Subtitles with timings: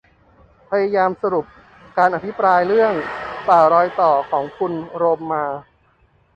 [0.69, 1.45] พยายามสรุป
[1.97, 2.93] การอภิปรายเรื่อง
[3.47, 5.45] ป่ารอยต่อ ของคุณโรมมา